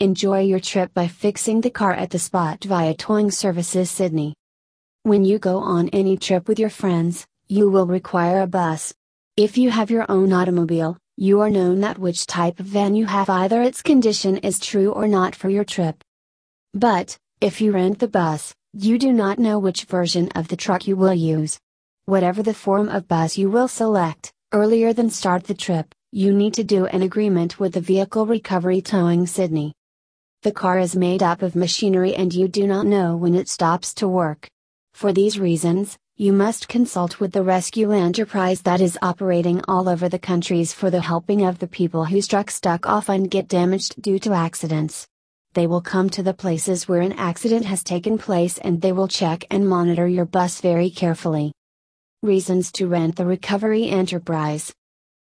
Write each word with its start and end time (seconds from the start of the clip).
Enjoy 0.00 0.42
your 0.42 0.60
trip 0.60 0.94
by 0.94 1.08
fixing 1.08 1.60
the 1.60 1.70
car 1.70 1.92
at 1.92 2.10
the 2.10 2.20
spot 2.20 2.62
via 2.62 2.94
Towing 2.94 3.32
Services 3.32 3.90
Sydney. 3.90 4.32
When 5.02 5.24
you 5.24 5.40
go 5.40 5.58
on 5.58 5.88
any 5.88 6.16
trip 6.16 6.46
with 6.46 6.60
your 6.60 6.70
friends, 6.70 7.26
you 7.48 7.68
will 7.68 7.88
require 7.88 8.42
a 8.42 8.46
bus. 8.46 8.94
If 9.36 9.58
you 9.58 9.72
have 9.72 9.90
your 9.90 10.06
own 10.08 10.32
automobile, 10.32 10.98
you 11.16 11.40
are 11.40 11.50
known 11.50 11.80
that 11.80 11.98
which 11.98 12.26
type 12.26 12.60
of 12.60 12.66
van 12.66 12.94
you 12.94 13.06
have 13.06 13.28
either 13.28 13.60
its 13.60 13.82
condition 13.82 14.36
is 14.36 14.60
true 14.60 14.92
or 14.92 15.08
not 15.08 15.34
for 15.34 15.48
your 15.48 15.64
trip. 15.64 16.04
But, 16.74 17.18
if 17.40 17.60
you 17.60 17.72
rent 17.72 17.98
the 17.98 18.06
bus, 18.06 18.54
you 18.74 19.00
do 19.00 19.12
not 19.12 19.40
know 19.40 19.58
which 19.58 19.82
version 19.86 20.28
of 20.36 20.46
the 20.46 20.56
truck 20.56 20.86
you 20.86 20.94
will 20.94 21.12
use. 21.12 21.58
Whatever 22.04 22.44
the 22.44 22.54
form 22.54 22.88
of 22.88 23.08
bus 23.08 23.36
you 23.36 23.50
will 23.50 23.66
select, 23.66 24.32
earlier 24.52 24.92
than 24.92 25.10
start 25.10 25.42
the 25.42 25.54
trip, 25.54 25.92
you 26.12 26.32
need 26.32 26.54
to 26.54 26.62
do 26.62 26.86
an 26.86 27.02
agreement 27.02 27.58
with 27.58 27.72
the 27.72 27.80
Vehicle 27.80 28.26
Recovery 28.26 28.80
Towing 28.80 29.26
Sydney. 29.26 29.74
The 30.42 30.52
car 30.52 30.78
is 30.78 30.94
made 30.94 31.20
up 31.20 31.42
of 31.42 31.56
machinery 31.56 32.14
and 32.14 32.32
you 32.32 32.46
do 32.46 32.64
not 32.64 32.86
know 32.86 33.16
when 33.16 33.34
it 33.34 33.48
stops 33.48 33.92
to 33.94 34.06
work. 34.06 34.48
For 34.94 35.12
these 35.12 35.36
reasons, 35.36 35.98
you 36.16 36.32
must 36.32 36.68
consult 36.68 37.18
with 37.18 37.32
the 37.32 37.42
rescue 37.42 37.90
enterprise 37.90 38.62
that 38.62 38.80
is 38.80 38.96
operating 39.02 39.60
all 39.66 39.88
over 39.88 40.08
the 40.08 40.18
countries 40.18 40.72
for 40.72 40.90
the 40.90 41.00
helping 41.00 41.44
of 41.44 41.58
the 41.58 41.66
people 41.66 42.04
whose 42.04 42.28
truck 42.28 42.52
stuck 42.52 42.86
off 42.86 43.08
and 43.08 43.28
get 43.28 43.48
damaged 43.48 44.00
due 44.00 44.20
to 44.20 44.32
accidents. 44.32 45.08
They 45.54 45.66
will 45.66 45.80
come 45.80 46.08
to 46.10 46.22
the 46.22 46.34
places 46.34 46.86
where 46.86 47.00
an 47.00 47.14
accident 47.14 47.64
has 47.64 47.82
taken 47.82 48.16
place 48.16 48.58
and 48.58 48.80
they 48.80 48.92
will 48.92 49.08
check 49.08 49.44
and 49.50 49.68
monitor 49.68 50.06
your 50.06 50.24
bus 50.24 50.60
very 50.60 50.88
carefully. 50.88 51.50
Reasons 52.22 52.70
to 52.72 52.86
rent 52.86 53.16
the 53.16 53.26
recovery 53.26 53.88
enterprise. 53.88 54.72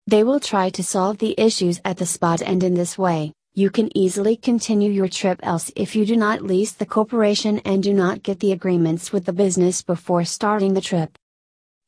They 0.06 0.22
will 0.22 0.38
try 0.38 0.70
to 0.70 0.84
solve 0.84 1.18
the 1.18 1.34
issues 1.36 1.80
at 1.84 1.96
the 1.96 2.06
spot 2.06 2.40
and 2.40 2.62
in 2.62 2.74
this 2.74 2.96
way, 2.96 3.32
you 3.54 3.68
can 3.68 3.94
easily 3.94 4.34
continue 4.34 4.90
your 4.90 5.08
trip 5.08 5.38
else 5.42 5.70
if 5.76 5.94
you 5.94 6.06
do 6.06 6.16
not 6.16 6.40
lease 6.40 6.72
the 6.72 6.86
corporation 6.86 7.58
and 7.66 7.82
do 7.82 7.92
not 7.92 8.22
get 8.22 8.40
the 8.40 8.52
agreements 8.52 9.12
with 9.12 9.26
the 9.26 9.32
business 9.32 9.82
before 9.82 10.24
starting 10.24 10.72
the 10.72 10.80
trip. 10.80 11.18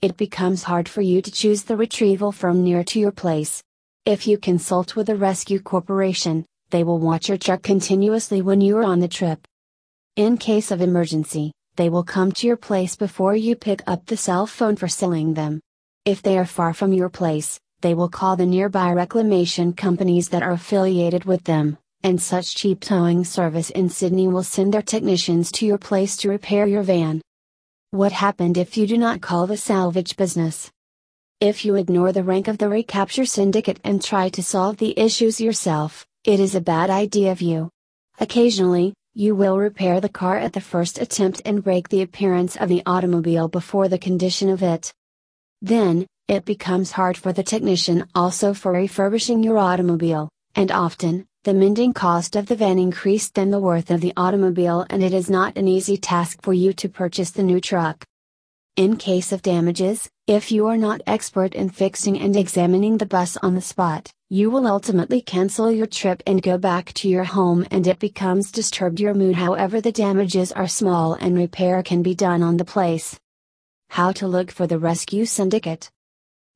It 0.03 0.19
becomes 0.19 0.65
hard 0.65 0.91
for 0.91 1.01
you 1.01 1.23
to 1.23 1.31
choose 1.31 1.63
the 1.63 1.79
retrieval 1.79 2.33
firm 2.33 2.63
near 2.63 2.85
to 2.85 3.01
your 3.01 3.13
place. 3.13 3.63
If 4.05 4.27
you 4.27 4.37
consult 4.37 4.95
with 4.95 5.09
a 5.09 5.17
rescue 5.17 5.59
corporation, 5.59 6.45
they 6.69 6.85
will 6.85 6.99
watch 6.99 7.31
your 7.31 7.39
truck 7.39 7.63
continuously 7.63 8.43
when 8.43 8.61
you 8.61 8.77
are 8.77 8.85
on 8.85 9.01
the 9.01 9.09
trip. 9.09 9.47
In 10.17 10.37
case 10.37 10.71
of 10.71 10.83
emergency, 10.83 11.51
they 11.77 11.89
will 11.89 12.05
come 12.05 12.31
to 12.33 12.47
your 12.47 12.59
place 12.59 12.95
before 12.95 13.35
you 13.35 13.57
pick 13.57 13.83
up 13.87 14.05
the 14.05 14.19
cell 14.19 14.47
phone 14.47 14.77
for 14.77 14.89
selling 14.89 15.33
them. 15.33 15.61
If 16.05 16.21
they 16.21 16.37
are 16.37 16.45
far 16.45 16.75
from 16.75 16.93
your 16.93 17.09
place, 17.09 17.59
they 17.85 17.93
will 17.93 18.09
call 18.09 18.35
the 18.35 18.47
nearby 18.47 18.91
reclamation 18.91 19.75
companies 19.75 20.31
that 20.31 20.43
are 20.43 20.53
affiliated 20.53 21.27
with 21.27 21.45
them, 21.45 21.77
and 22.03 22.19
such 22.19 22.55
cheap 22.55 22.81
towing 22.81 23.23
service 23.27 23.69
in 23.69 23.91
Sydney 23.91 24.27
will 24.27 24.43
send 24.43 24.73
their 24.73 24.81
technicians 24.81 25.53
to 25.53 25.67
your 25.67 25.77
place 25.77 26.17
to 26.17 26.31
repair 26.31 26.67
your 26.67 26.83
van. 26.83 27.21
What 27.91 28.13
happened 28.13 28.57
if 28.57 28.79
you 28.79 28.87
do 28.87 28.97
not 28.97 29.21
call 29.21 29.47
the 29.47 29.59
salvage 29.59 30.17
business? 30.17 30.71
If 31.41 31.67
you 31.67 31.75
ignore 31.75 32.11
the 32.11 32.25
rank 32.25 32.49
of 32.49 32.57
the 32.57 32.71
recapture 32.71 33.27
syndicate 33.27 33.81
and 33.85 34.03
try 34.03 34.31
to 34.31 34.43
solve 34.43 34.79
the 34.79 34.99
issues 34.99 35.39
yourself, 35.39 36.07
it 36.25 36.41
is 36.41 36.55
a 36.55 36.63
bad 36.63 36.89
idea 36.89 37.33
of 37.33 37.43
you. 37.43 37.69
Occasionally, 38.19 38.95
you 39.13 39.35
will 39.35 39.59
repair 39.59 40.01
the 40.01 40.09
car 40.09 40.39
at 40.39 40.55
the 40.55 40.61
first 40.73 40.99
attempt 40.99 41.43
and 41.45 41.63
break 41.63 41.91
the 41.91 42.01
appearance 42.01 42.57
of 42.57 42.71
the 42.71 42.83
automobile 42.87 43.47
before 43.47 43.89
the 43.89 43.99
condition 43.99 44.49
of 44.49 44.63
it. 44.63 44.91
Then, 45.61 46.07
it 46.27 46.45
becomes 46.47 46.91
hard 46.91 47.19
for 47.19 47.33
the 47.35 47.43
technician 47.43 48.07
also 48.15 48.55
for 48.55 48.73
refurbishing 48.73 49.43
your 49.43 49.59
automobile, 49.59 50.31
and 50.55 50.71
often, 50.71 51.27
the 51.43 51.53
mending 51.53 51.93
cost 51.93 52.35
of 52.35 52.47
the 52.47 52.57
van 52.57 52.79
increased 52.79 53.35
than 53.35 53.51
the 53.51 53.61
worth 53.61 53.91
of 53.91 54.01
the 54.01 54.15
automobile 54.17 54.87
and 54.89 55.03
it 55.03 55.13
is 55.13 55.29
not 55.29 55.59
an 55.59 55.69
easy 55.69 55.99
task 55.99 56.41
for 56.43 56.55
you 56.55 56.73
to 56.73 56.89
purchase 56.89 57.31
the 57.31 57.43
new 57.43 57.61
truck. 57.61 58.03
In 58.77 58.97
case 58.97 59.33
of 59.33 59.43
damages, 59.43 60.09
if 60.27 60.51
you 60.51 60.67
are 60.67 60.79
not 60.79 61.03
expert 61.07 61.55
in 61.55 61.69
fixing 61.69 62.19
and 62.19 62.35
examining 62.35 62.97
the 62.97 63.07
bus 63.07 63.37
on 63.37 63.55
the 63.55 63.61
spot, 63.61 64.11
you 64.31 64.51
will 64.51 64.67
ultimately 64.67 65.21
cancel 65.21 65.71
your 65.71 65.87
trip 65.87 66.23
and 66.27 66.41
go 66.41 66.57
back 66.57 66.95
to 66.95 67.09
your 67.09 67.25
home 67.25 67.67
and 67.71 67.87
it 67.87 67.99
becomes 67.99 68.51
disturbed 68.51 68.99
your 68.99 69.13
mood 69.13 69.37
however 69.37 69.83
the 69.83 69.93
damages 69.93 70.51
are 70.53 70.67
small 70.67 71.13
and 71.13 71.37
repair 71.37 71.83
can 71.83 72.03
be 72.03 72.15
done 72.15 72.43
on 72.43 72.57
the 72.57 72.65
place. 72.65 73.21
How 73.91 74.13
to 74.13 74.27
look 74.27 74.51
for 74.51 74.67
the 74.67 74.79
rescue 74.79 75.27
syndicate. 75.27 75.91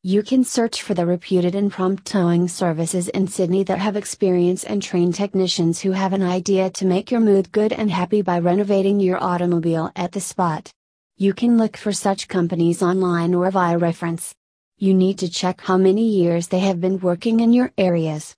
You 0.04 0.22
can 0.22 0.44
search 0.44 0.80
for 0.82 0.94
the 0.94 1.04
reputed 1.04 1.56
and 1.56 1.72
prompt 1.72 2.04
towing 2.04 2.46
services 2.46 3.08
in 3.08 3.26
Sydney 3.26 3.64
that 3.64 3.80
have 3.80 3.96
experience 3.96 4.62
and 4.62 4.80
trained 4.80 5.16
technicians 5.16 5.80
who 5.80 5.90
have 5.90 6.12
an 6.12 6.22
idea 6.22 6.70
to 6.70 6.86
make 6.86 7.10
your 7.10 7.18
mood 7.18 7.50
good 7.50 7.72
and 7.72 7.90
happy 7.90 8.22
by 8.22 8.38
renovating 8.38 9.00
your 9.00 9.20
automobile 9.20 9.90
at 9.96 10.12
the 10.12 10.20
spot. 10.20 10.70
You 11.16 11.34
can 11.34 11.58
look 11.58 11.76
for 11.76 11.92
such 11.92 12.28
companies 12.28 12.80
online 12.80 13.34
or 13.34 13.50
via 13.50 13.76
reference. 13.76 14.32
You 14.76 14.94
need 14.94 15.18
to 15.18 15.28
check 15.28 15.62
how 15.62 15.76
many 15.76 16.08
years 16.08 16.46
they 16.46 16.60
have 16.60 16.80
been 16.80 17.00
working 17.00 17.40
in 17.40 17.52
your 17.52 17.72
areas, 17.76 18.36